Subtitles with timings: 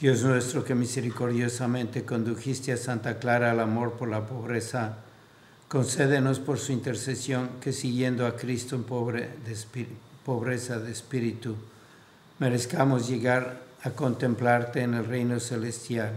[0.00, 4.96] Dios nuestro, que misericordiosamente condujiste a Santa Clara al amor por la pobreza,
[5.68, 9.28] concédenos por su intercesión que siguiendo a Cristo en pobre
[10.24, 11.54] pobreza de espíritu,
[12.38, 16.14] merezcamos llegar a contemplarte en el reino celestial.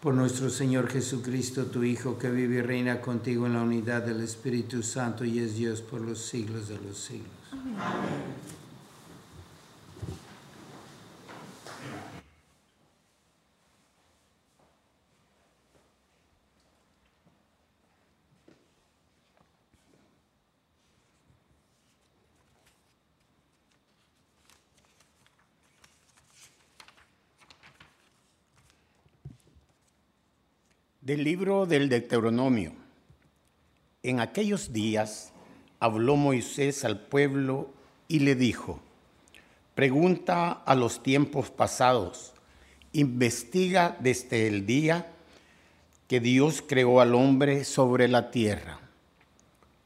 [0.00, 4.20] Por nuestro Señor Jesucristo, tu Hijo, que vive y reina contigo en la unidad del
[4.20, 7.30] Espíritu Santo y es Dios por los siglos de los siglos.
[7.52, 8.59] Amén.
[31.10, 32.72] Del libro del Deuteronomio.
[34.04, 35.32] En aquellos días
[35.80, 37.68] habló Moisés al pueblo
[38.06, 38.78] y le dijo,
[39.74, 42.32] pregunta a los tiempos pasados,
[42.92, 45.10] investiga desde el día
[46.06, 48.78] que Dios creó al hombre sobre la tierra.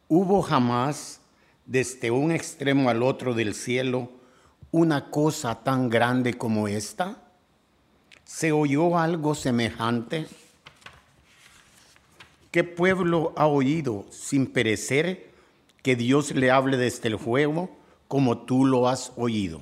[0.09, 1.21] ¿Hubo jamás
[1.65, 4.11] desde un extremo al otro del cielo
[4.73, 7.17] una cosa tan grande como esta?
[8.25, 10.27] ¿Se oyó algo semejante?
[12.55, 15.29] ¿Qué pueblo ha oído sin perecer
[15.83, 17.69] que Dios le hable desde el fuego
[18.07, 19.61] como tú lo has oído?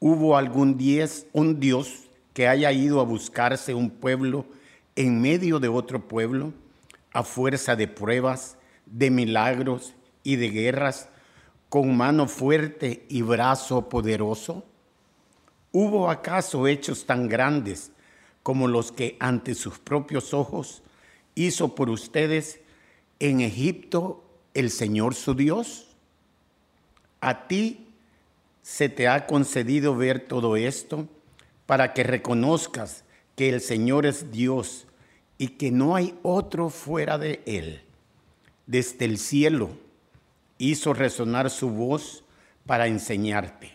[0.00, 4.46] ¿Hubo algún diez, un Dios que haya ido a buscarse un pueblo
[4.96, 6.54] en medio de otro pueblo
[7.12, 9.92] a fuerza de pruebas, de milagros
[10.22, 11.10] y de guerras,
[11.68, 14.64] con mano fuerte y brazo poderoso?
[15.70, 17.92] ¿Hubo acaso hechos tan grandes
[18.42, 20.80] como los que ante sus propios ojos
[21.34, 22.60] hizo por ustedes
[23.18, 25.88] en Egipto el Señor su Dios?
[27.20, 27.88] A ti
[28.62, 31.08] se te ha concedido ver todo esto
[31.66, 33.04] para que reconozcas
[33.36, 34.86] que el Señor es Dios
[35.38, 37.82] y que no hay otro fuera de Él.
[38.66, 39.70] Desde el cielo
[40.58, 42.24] hizo resonar su voz
[42.66, 43.74] para enseñarte.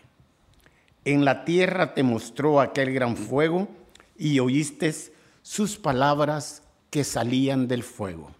[1.04, 3.68] En la tierra te mostró aquel gran fuego
[4.18, 4.94] y oíste
[5.42, 8.30] sus palabras que salían del fuego.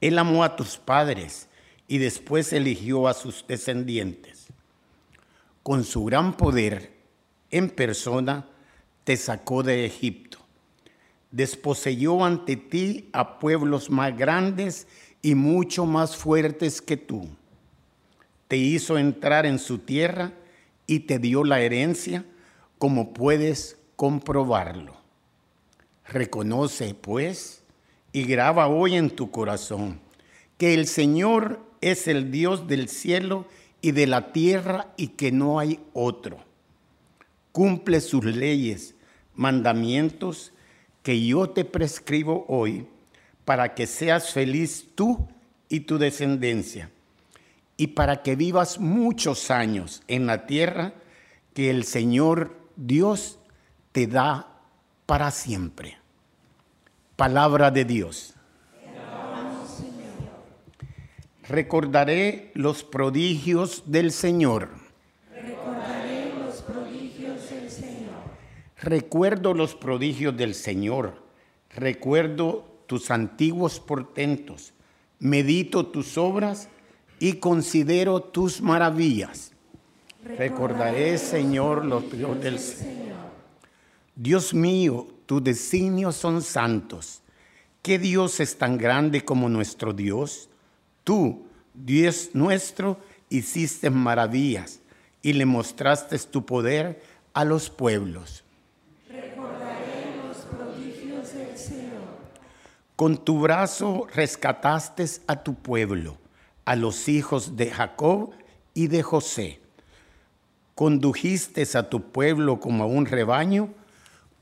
[0.00, 1.48] Él amó a tus padres
[1.86, 4.46] y después eligió a sus descendientes.
[5.62, 6.92] Con su gran poder
[7.50, 8.46] en persona
[9.04, 10.38] te sacó de Egipto.
[11.30, 14.86] Desposeyó ante ti a pueblos más grandes
[15.22, 17.28] y mucho más fuertes que tú.
[18.48, 20.32] Te hizo entrar en su tierra
[20.86, 22.24] y te dio la herencia,
[22.78, 24.99] como puedes comprobarlo.
[26.10, 27.62] Reconoce, pues,
[28.12, 30.00] y graba hoy en tu corazón
[30.58, 33.46] que el Señor es el Dios del cielo
[33.80, 36.38] y de la tierra y que no hay otro.
[37.52, 38.94] Cumple sus leyes,
[39.34, 40.52] mandamientos
[41.04, 42.86] que yo te prescribo hoy
[43.44, 45.28] para que seas feliz tú
[45.68, 46.90] y tu descendencia
[47.76, 50.92] y para que vivas muchos años en la tierra
[51.54, 53.38] que el Señor Dios
[53.92, 54.60] te da
[55.06, 55.99] para siempre.
[57.20, 58.32] Palabra de Dios.
[61.46, 64.70] Recordaré los prodigios del Señor.
[65.30, 68.14] Recordaré los prodigios del Señor.
[68.80, 71.22] Recuerdo los prodigios del Señor.
[71.76, 74.72] Recuerdo tus antiguos portentos.
[75.18, 76.70] Medito tus obras
[77.18, 79.52] y considero tus maravillas.
[80.24, 83.10] Recordaré, Señor, los prodigios del Señor.
[84.16, 87.22] Dios mío, tus designios son santos.
[87.82, 90.48] ¿Qué Dios es tan grande como nuestro Dios?
[91.04, 92.98] Tú, Dios nuestro,
[93.28, 94.80] hiciste maravillas
[95.22, 97.00] y le mostraste tu poder
[97.32, 98.42] a los pueblos.
[99.08, 102.08] Recordaré los prodigios del Señor.
[102.96, 106.18] Con tu brazo rescataste a tu pueblo,
[106.64, 108.32] a los hijos de Jacob
[108.74, 109.60] y de José.
[110.74, 113.74] Condujiste a tu pueblo como a un rebaño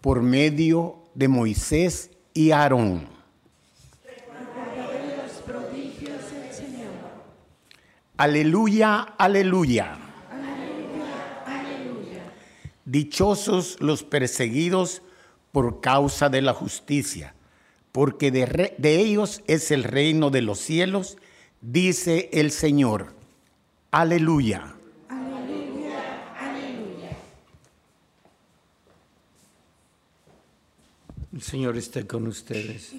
[0.01, 3.19] por medio de Moisés y Aarón.
[8.19, 9.97] Aleluya, aleluya.
[10.29, 12.33] Aleluya, aleluya.
[12.85, 15.03] Dichosos los perseguidos
[15.53, 17.35] por causa de la justicia,
[17.93, 21.17] porque de, ellos es el reino de los cielos,
[21.61, 23.15] dice el Señor.
[23.93, 24.75] Aleluya,
[25.09, 26.05] aleluya.
[31.31, 32.95] El Señor esté con ustedes.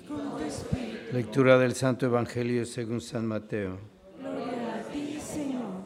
[1.12, 3.80] Lectura del Santo Evangelio según San Mateo.
[4.20, 5.82] Gloria a ti, Señor.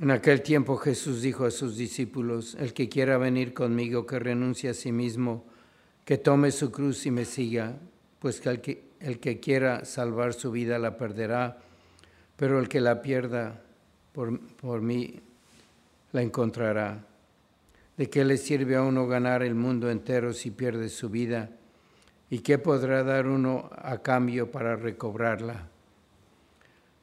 [0.00, 4.70] En aquel tiempo Jesús dijo a sus discípulos, el que quiera venir conmigo, que renuncie
[4.70, 5.44] a sí mismo,
[6.04, 7.76] que tome su cruz y me siga,
[8.20, 11.58] pues que el que, el que quiera salvar su vida la perderá,
[12.36, 13.60] pero el que la pierda
[14.12, 15.18] por, por mí
[16.12, 17.04] la encontrará.
[17.96, 21.50] ¿De qué le sirve a uno ganar el mundo entero si pierde su vida?
[22.28, 25.68] ¿Y qué podrá dar uno a cambio para recobrarla?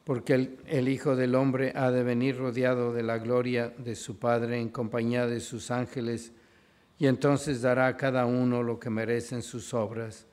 [0.04, 4.20] porque el, el, Hijo del Hombre ha de venir rodeado de la gloria de su
[4.20, 6.34] Padre en compañía de sus ángeles,
[7.00, 10.28] y entonces dará a cada uno lo que merecen sus obras.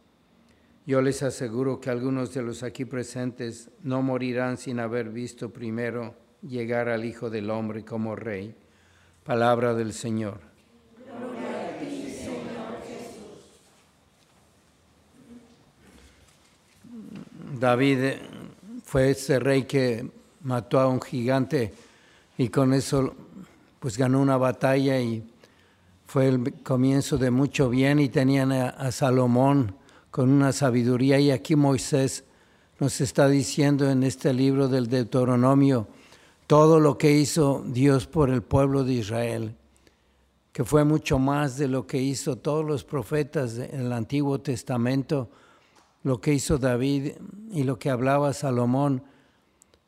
[0.87, 6.15] Yo les aseguro que algunos de los aquí presentes no morirán sin haber visto primero
[6.43, 8.55] llegar al Hijo del Hombre como Rey.
[9.25, 10.50] Palabra del Señor.
[17.61, 18.15] David
[18.85, 20.11] fue ese rey que
[20.43, 21.73] mató a un gigante
[22.39, 23.15] y con eso
[23.79, 25.23] pues ganó una batalla y
[26.07, 29.77] fue el comienzo de mucho bien y tenían a, Salomón
[30.11, 31.21] con una sabiduría.
[31.21, 32.25] Y aquí Moisés
[32.79, 35.87] nos está diciendo en este libro del Deuteronomio
[36.47, 39.55] todo lo que hizo Dios por el pueblo de Israel,
[40.53, 45.29] que fue mucho más de lo que hizo todos los profetas del Antiguo Testamento,
[46.03, 47.13] lo que hizo David
[47.53, 49.03] y lo que hablaba Salomón.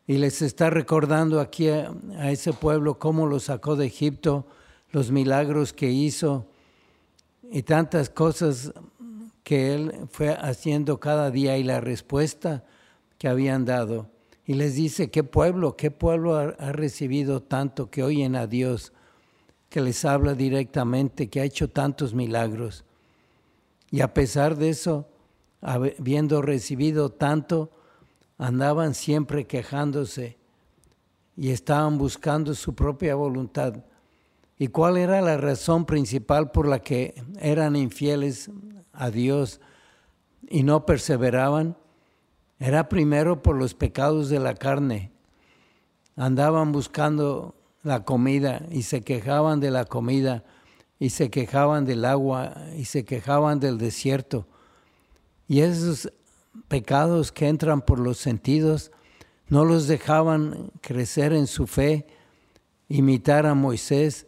[0.07, 1.92] Y les está recordando aquí a,
[2.31, 4.47] ese pueblo cómo lo sacó de Egipto,
[4.90, 6.47] los milagros que hizo
[7.50, 8.73] y tantas cosas
[9.42, 12.64] que él fue haciendo cada día y la respuesta
[13.19, 14.11] que habían dado.
[14.45, 18.92] Y les dice, ¿qué pueblo, qué pueblo ha recibido tanto que oyen a Dios,
[19.69, 22.85] que les habla directamente, que ha hecho tantos milagros?
[23.90, 25.07] Y a pesar de eso,
[25.62, 27.71] habiendo recibido tanto,
[28.37, 30.37] andaban siempre quejándose
[31.37, 33.85] y estaban buscando su propia voluntad.
[34.59, 38.50] ¿Y cuál era la razón principal por la que eran infieles
[38.92, 39.61] a Dios
[40.49, 41.76] y no perseveraban?
[42.59, 45.11] Era primero por los pecados de la carne.
[46.16, 50.45] Andaban buscando la comida y se quejaban de la comida
[50.99, 54.47] y se quejaban del agua y se quejaban del desierto.
[55.52, 56.11] Y esos
[56.68, 58.90] pecados que entran por los sentidos
[59.49, 62.06] no los dejaban crecer en su fe,
[62.88, 64.26] imitar a Moisés,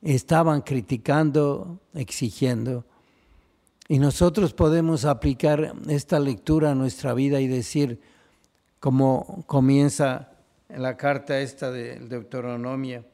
[0.00, 2.86] estaban criticando, exigiendo.
[3.88, 8.00] Y nosotros podemos aplicar esta lectura a nuestra vida y decir,
[8.78, 10.34] como comienza
[10.68, 13.04] en la carta esta de Deuteronomio,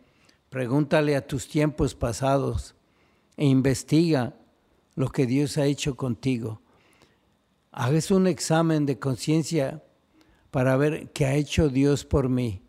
[0.50, 2.74] pregúntale a tus tiempos pasados
[3.38, 4.34] e investiga
[4.94, 6.60] lo que Dios ha hecho contigo.
[7.78, 9.84] Hagas un examen de conciencia
[10.50, 12.60] para ver qué ha hecho Dios por mí.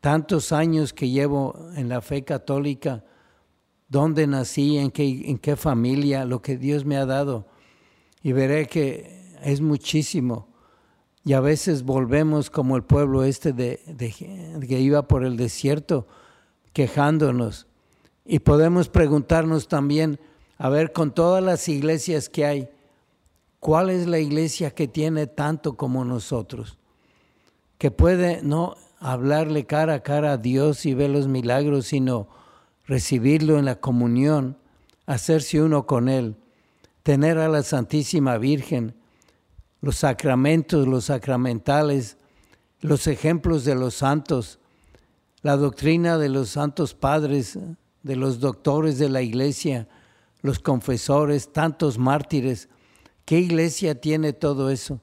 [0.00, 3.04] Tantos años que llevo en la fe católica,
[3.86, 7.46] dónde nací, en qué, en qué familia, lo que Dios me ha dado.
[8.20, 10.48] Y veré que es muchísimo.
[11.24, 13.78] Y a veces volvemos como el pueblo este de,
[14.66, 16.08] que iba por el desierto
[16.72, 17.68] quejándonos.
[18.24, 20.18] Y podemos preguntarnos también,
[20.56, 22.68] a ver, con todas las iglesias que hay,
[23.60, 26.78] ¿cuál es la iglesia que tiene tanto como nosotros?
[27.78, 32.28] Que puede no hablarle cara a cara a Dios y ver los milagros, sino
[32.86, 34.58] recibirlo en la comunión,
[35.06, 36.36] hacerse uno con Él,
[37.02, 38.94] tener a la Santísima Virgen,
[39.80, 42.16] los sacramentos, los sacramentales,
[42.80, 44.58] los ejemplos de los santos,
[45.42, 47.58] la doctrina de los santos padres,
[48.02, 49.88] de los doctores de la iglesia,
[50.42, 52.68] los confesores, tantos mártires.
[53.28, 55.02] ¿Qué iglesia tiene todo eso?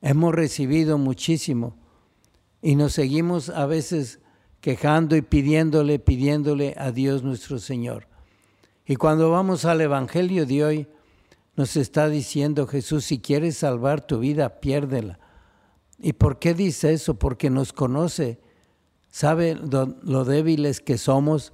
[0.00, 1.76] Hemos recibido muchísimo
[2.62, 4.20] y nos seguimos a veces
[4.62, 8.08] quejando y pidiéndole, pidiéndole a Dios nuestro Señor.
[8.86, 10.88] Y cuando vamos al Evangelio de hoy,
[11.54, 15.18] nos está diciendo Jesús, si quieres salvar tu vida, piérdela.
[15.98, 17.18] ¿Y por qué dice eso?
[17.18, 18.40] Porque nos conoce,
[19.10, 21.52] sabe lo, débiles que somos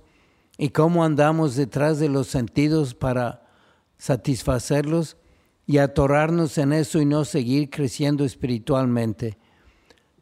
[0.57, 3.49] y cómo andamos detrás de los sentidos para
[3.99, 5.17] satisfacerlos
[5.67, 9.39] y atorarnos en eso y no seguir creciendo espiritualmente.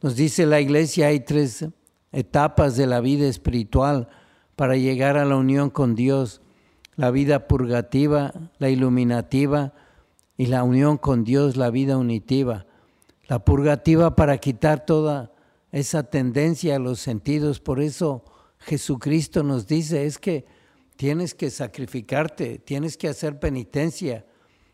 [0.00, 1.66] Nos dice la iglesia, hay tres
[2.12, 4.08] etapas de la vida espiritual
[4.56, 6.42] para llegar a la unión con Dios,
[6.96, 9.72] la vida purgativa, la iluminativa
[10.36, 12.66] y la unión con Dios, la vida unitiva.
[13.28, 15.32] La purgativa para quitar toda
[15.70, 18.24] esa tendencia a los sentidos, por eso
[18.58, 20.44] Jesucristo nos dice, es que
[20.96, 24.26] tienes que sacrificarte, tienes que hacer penitencia,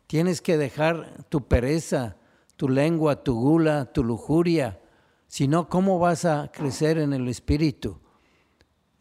[0.09, 2.17] tienes que dejar tu pereza,
[2.57, 4.81] tu lengua, tu gula, tu lujuria,
[5.29, 8.01] sino cómo vas a crecer en el Espíritu.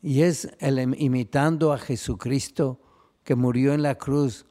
[0.02, 2.80] Y es el, imitando a Jesucristo
[3.24, 4.46] que murió en la cruz,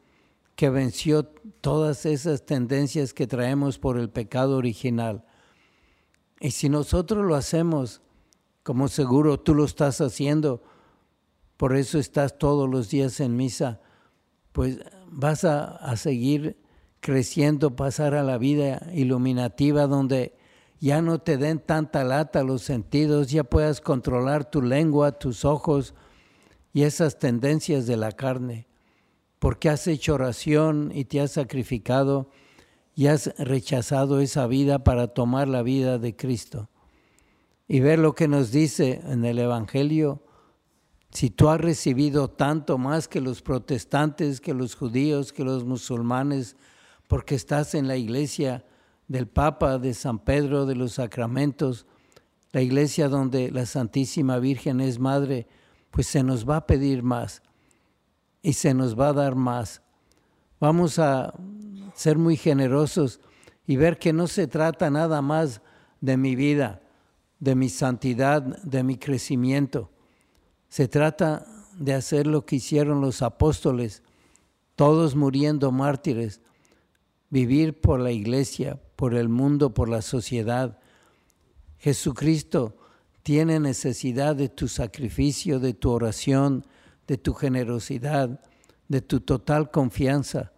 [0.56, 1.24] que venció
[1.60, 5.24] todas esas tendencias que traemos por el pecado original.
[6.40, 8.00] Y si nosotros lo hacemos,
[8.62, 10.62] como seguro tú lo estás haciendo,
[11.58, 13.80] por eso estás todos los días en misa,
[14.56, 14.78] pues
[15.10, 16.56] vas a, seguir
[17.00, 20.34] creciendo, pasar a la vida iluminativa donde
[20.80, 25.92] ya no te den tanta lata los sentidos, ya puedas controlar tu lengua, tus ojos
[26.72, 28.66] y esas tendencias de la carne,
[29.40, 32.30] porque has hecho oración y te has sacrificado
[32.94, 36.70] y has rechazado esa vida para tomar la vida de Cristo.
[37.68, 40.22] Y ver lo que nos dice en el Evangelio,
[41.16, 46.56] si tú has recibido tanto más que los protestantes, que los judíos, que los musulmanes,
[47.08, 48.66] porque estás en la iglesia,
[49.08, 51.86] del Papa, de San Pedro, de los sacramentos,
[52.52, 55.46] la iglesia donde la Santísima Virgen es Madre,
[55.90, 57.40] pues se nos va a pedir más
[58.42, 59.80] y se nos va a dar más.
[60.60, 61.32] Vamos a
[61.94, 63.20] ser muy generosos
[63.66, 65.62] y ver que no se trata nada más
[66.02, 66.82] de mi vida,
[67.40, 69.95] de mi santidad, de mi crecimiento.
[70.76, 71.46] Se trata
[71.78, 74.02] de hacer lo que hicieron los apóstoles,
[74.74, 76.42] todos muriendo mártires,
[77.30, 80.78] vivir por la iglesia, por el mundo, por la sociedad.
[81.78, 82.76] Jesucristo
[83.22, 86.66] tiene necesidad de tu sacrificio, de tu oración,
[87.06, 88.42] de tu generosidad,
[88.86, 90.52] de tu total confianza.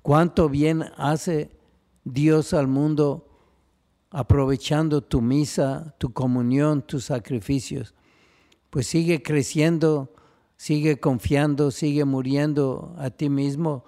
[0.00, 1.50] Cuánto bien hace
[2.04, 3.26] Dios al mundo
[4.10, 7.96] aprovechando tu misa, tu comunión, tus sacrificios.
[8.70, 10.12] Pues sigue creciendo,
[10.56, 13.84] sigue confiando, sigue muriendo a ti mismo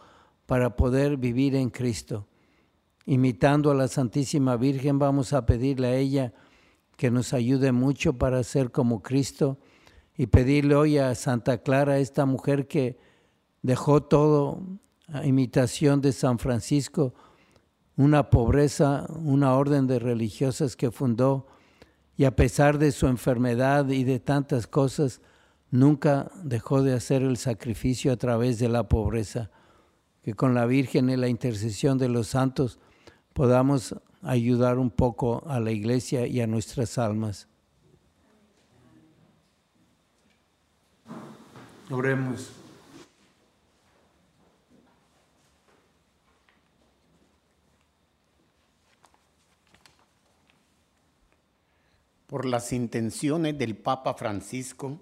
[0.47, 2.27] para poder vivir en Cristo.
[3.05, 6.33] Imitando a la Santísima Virgen, vamos a pedirle a ella
[6.97, 9.59] que nos ayude mucho para ser como Cristo
[10.17, 12.99] y pedirle hoy a Santa Clara, esta mujer que
[13.63, 14.63] dejó todo
[15.09, 17.15] a imitación de San Francisco,
[17.97, 21.47] una pobreza, una orden de religiosas que fundó
[22.21, 25.23] y a pesar de su enfermedad y de tantas cosas,
[25.71, 29.50] nunca dejó de hacer el sacrificio a través de la pobreza.
[30.23, 32.79] Que con la Virgen y la intercesión de los santos
[33.33, 37.49] podamos ayudar un poco a la iglesia y a nuestras almas.
[41.91, 42.60] Oremos.
[52.31, 55.01] Por las intenciones del Papa Francisco,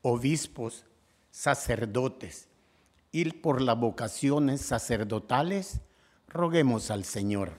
[0.00, 0.86] obispos,
[1.30, 2.48] sacerdotes
[3.10, 5.82] y por las vocaciones sacerdotales,
[6.28, 7.52] roguemos al Señor.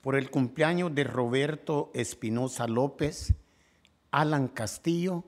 [0.00, 3.34] Por el cumpleaños de Roberto Espinosa López,
[4.10, 5.22] Alan Castillo,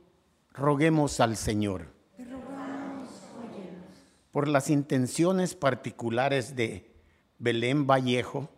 [0.53, 1.87] roguemos al Señor.
[4.33, 6.91] Por las intenciones particulares de
[7.39, 8.51] Belén Vallejo,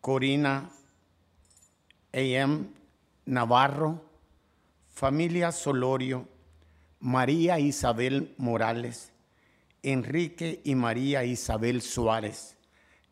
[0.00, 0.70] Corina
[2.16, 2.68] A.M.
[3.26, 4.02] Navarro,
[4.88, 6.26] familia Solorio,
[6.98, 9.12] María Isabel Morales,
[9.82, 12.56] Enrique y María Isabel Suárez,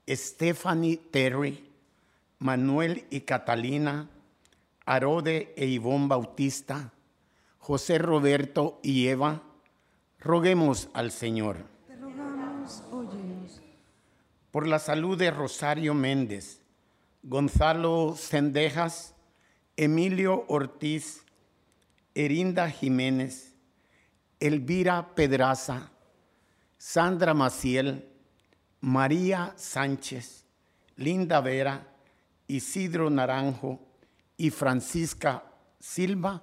[0.09, 1.69] Stephanie Terry,
[2.39, 4.09] Manuel y Catalina,
[4.87, 6.91] Arode e Ivón Bautista,
[7.59, 9.43] José Roberto y Eva,
[10.19, 11.59] roguemos al Señor.
[11.87, 13.61] Te rogamos, óyenos.
[14.51, 16.64] Por la salud de Rosario Méndez,
[17.27, 19.15] Gonzalo Sendejas,
[19.79, 21.25] Emilio Ortiz,
[22.15, 23.55] Erinda Jiménez,
[24.41, 25.91] Elvira Pedraza,
[26.77, 28.07] Sandra Maciel,
[28.83, 30.45] María Sánchez,
[30.97, 31.89] Linda Vera,
[32.47, 33.81] Isidro Naranjo
[34.37, 35.45] y Francisca
[35.81, 36.43] Silva,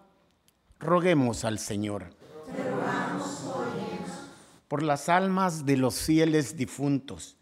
[0.79, 2.09] roguemos al Señor.
[4.67, 7.37] Por las almas de los fieles difuntos,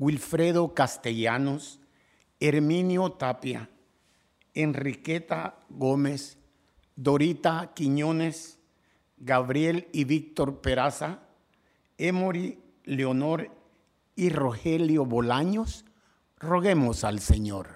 [0.00, 1.78] Wilfredo Castellanos,
[2.42, 3.70] Herminio Tapia,
[4.52, 6.38] Enriqueta Gómez,
[6.96, 8.58] Dorita Quiñones,
[9.16, 11.20] Gabriel y Víctor Peraza,
[11.98, 13.48] Emory Leonor
[14.16, 15.84] y Rogelio Bolaños,
[16.40, 17.68] roguemos al Señor.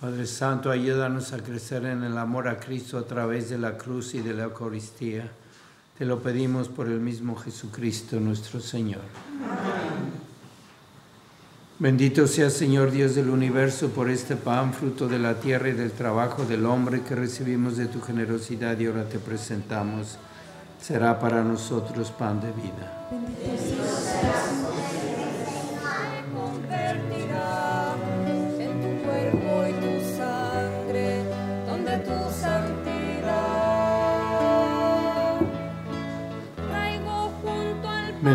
[0.00, 4.14] Padre Santo, ayúdanos a crecer en el amor a Cristo a través de la cruz
[4.14, 5.30] y de la Eucaristía.
[5.98, 9.02] Te lo pedimos por el mismo Jesucristo nuestro Señor.
[11.82, 15.90] Bendito sea Señor Dios del universo por este pan, fruto de la tierra y del
[15.90, 20.16] trabajo del hombre que recibimos de tu generosidad y ahora te presentamos.
[20.80, 23.08] Será para nosotros pan de vida.
[23.10, 23.71] convertirá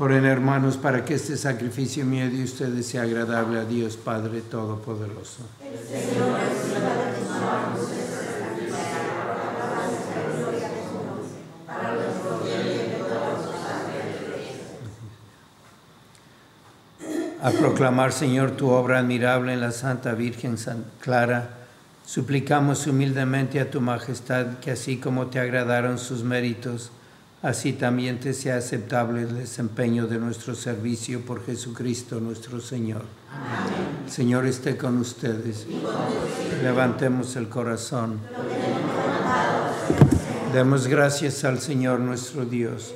[0.00, 5.42] Oren hermanos para que este sacrificio mío de ustedes sea agradable a Dios Padre Todopoderoso.
[17.42, 21.58] A proclamar, Señor, tu obra admirable en la Santa Virgen San Clara,
[22.06, 26.92] suplicamos humildemente a tu majestad que así como te agradaron sus méritos,
[27.42, 33.02] así también te sea aceptable el desempeño de nuestro servicio por Jesucristo nuestro Señor.
[34.06, 35.66] El Señor esté con ustedes.
[36.62, 38.20] Levantemos el corazón.
[40.52, 42.94] Demos gracias al Señor nuestro Dios.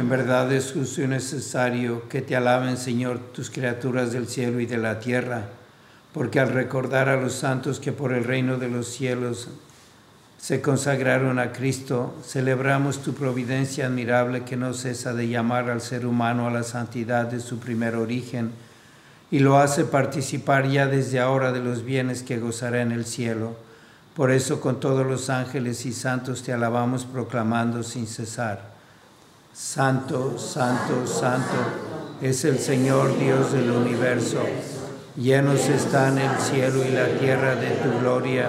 [0.00, 4.66] En verdad es justo y necesario que te alaben, Señor, tus criaturas del cielo y
[4.66, 5.50] de la tierra,
[6.12, 9.48] porque al recordar a los santos que por el reino de los cielos
[10.40, 16.06] se consagraron a Cristo, celebramos tu providencia admirable que no cesa de llamar al ser
[16.06, 18.50] humano a la santidad de su primer origen
[19.30, 23.54] y lo hace participar ya desde ahora de los bienes que gozará en el cielo.
[24.16, 28.62] Por eso con todos los ángeles y santos te alabamos proclamando sin cesar.
[29.52, 31.56] Santo, santo, santo
[32.22, 34.42] es el Señor Dios del universo.
[35.16, 38.48] Llenos están el cielo y la tierra de tu gloria.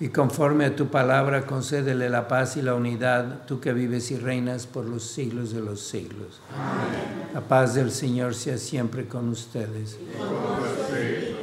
[0.00, 4.16] Y conforme a tu palabra, concédele la paz y la unidad, tú que vives y
[4.16, 6.40] reinas por los siglos de los siglos.
[6.56, 7.28] Amén.
[7.34, 9.98] La paz del Señor sea siempre con ustedes.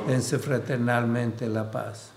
[0.07, 2.16] Dense fraternalmente la paz.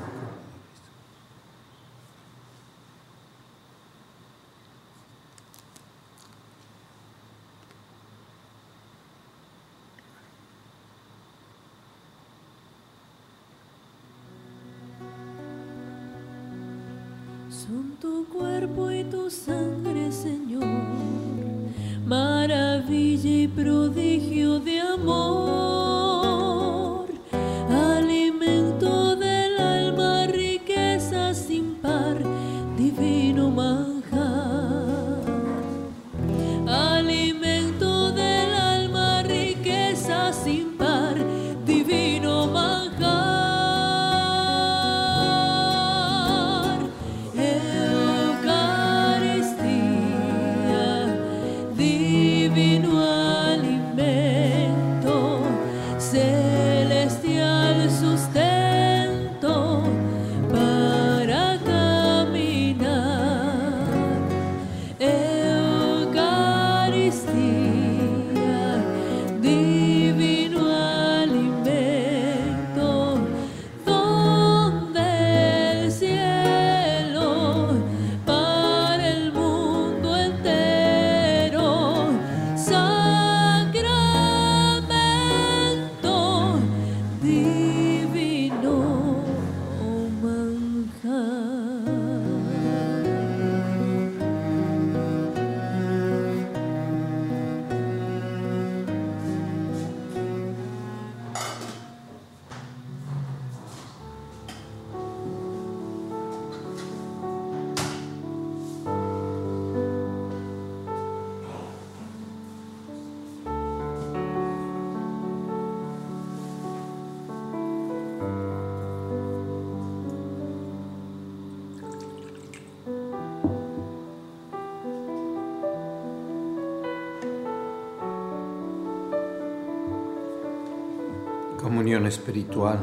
[131.99, 132.79] Espiritual.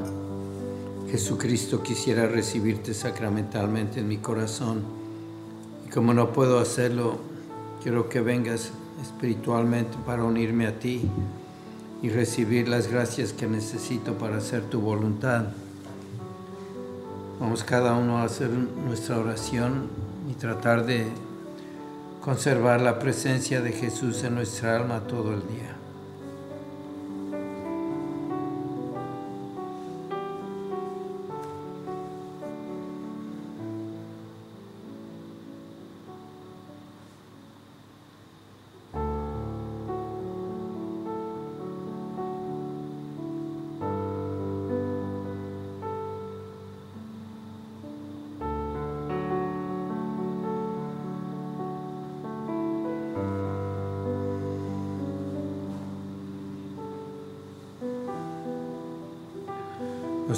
[1.11, 4.83] Jesucristo quisiera recibirte sacramentalmente en mi corazón.
[5.87, 7.17] Y como no puedo hacerlo,
[7.83, 11.09] quiero que vengas espiritualmente para unirme a ti
[12.03, 15.47] y recibir las gracias que necesito para hacer tu voluntad.
[17.41, 19.89] Vamos cada uno a hacer nuestra oración
[20.31, 21.07] y tratar de
[22.21, 25.78] conservar la presencia de Jesús en nuestra alma todo el día.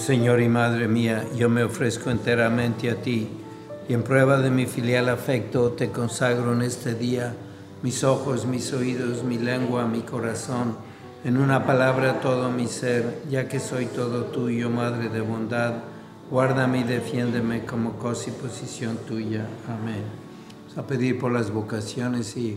[0.01, 3.29] Señor y Madre mía, yo me ofrezco enteramente a ti
[3.87, 7.35] y en prueba de mi filial afecto te consagro en este día
[7.83, 10.75] mis ojos, mis oídos, mi lengua, mi corazón,
[11.23, 15.75] en una palabra todo mi ser, ya que soy todo tuyo, Madre de bondad,
[16.31, 19.47] guárdame y defiéndeme como cosa y posición tuya.
[19.69, 20.03] Amén.
[20.63, 22.57] Vamos a pedir por las vocaciones y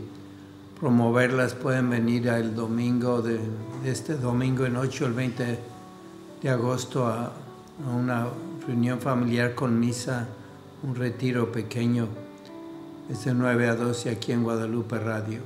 [0.79, 3.37] promoverlas, pueden venir el domingo, de,
[3.83, 5.72] de este domingo en 8 el 20
[6.43, 7.31] de agosto a,
[7.95, 8.27] una
[8.67, 10.27] reunión familiar con misa,
[10.83, 12.07] un retiro pequeño,
[13.09, 15.39] es de 9 a 12 aquí en Guadalupe Radio.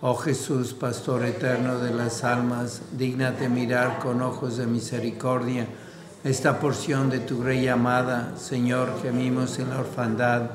[0.00, 5.66] Oh Jesús, Pastor eterno de las almas, dígnate mirar con ojos de misericordia
[6.24, 8.34] esta porción de tu Grey amada.
[8.36, 10.50] Señor, gemimos en la orfandad.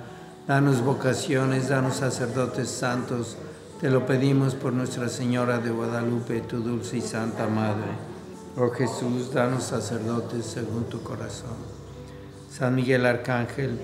[0.48, 3.38] Danos vocaciones, danos sacerdotes santos.
[3.80, 8.11] Te lo pedimos por Nuestra Señora de Guadalupe, tu dulce y santa Madre.
[8.58, 11.56] Oh Jesús, danos sacerdotes según tu corazón.
[12.52, 13.80] San Miguel Arcángel,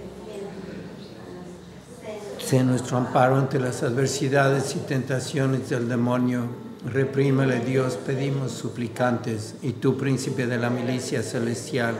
[2.37, 6.47] sé nuestro amparo ante las adversidades y tentaciones del demonio.
[6.85, 11.95] Reprímele Dios, pedimos suplicantes, y tú, príncipe de la milicia celestial,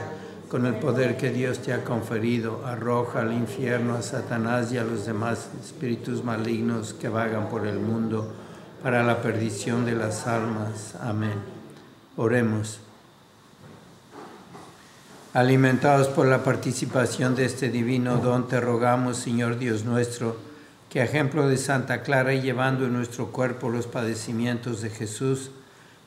[0.50, 4.84] con el poder que Dios te ha conferido, arroja al infierno a Satanás y a
[4.84, 8.30] los demás espíritus malignos que vagan por el mundo
[8.82, 10.94] para la perdición de las almas.
[11.00, 11.57] Amén.
[12.18, 12.80] Oremos.
[15.34, 20.36] Alimentados por la participación de este divino don, te rogamos, Señor Dios nuestro,
[20.90, 25.52] que a ejemplo de Santa Clara y llevando en nuestro cuerpo los padecimientos de Jesús,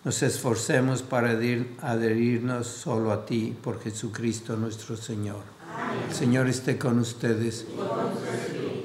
[0.04, 5.40] nos esforcemos para adherir- adherirnos solo a ti por Jesucristo nuestro Señor.
[6.10, 7.66] El Señor esté con ustedes.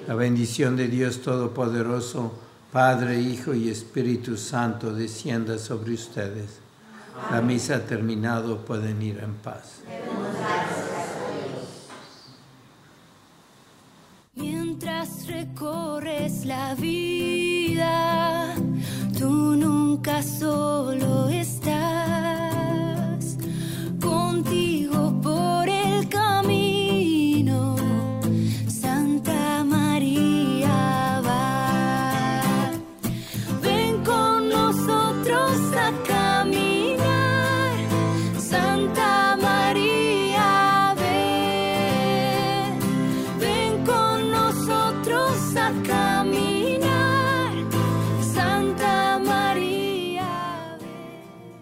[0.06, 2.34] La bendición de Dios Todopoderoso,
[2.70, 6.65] Padre, Hijo y Espíritu Santo, descienda sobre ustedes.
[7.30, 9.80] La misa ha terminado, pueden ir en paz.
[14.34, 18.54] Mientras recorres la vida,
[19.18, 21.55] tú nunca solo estás.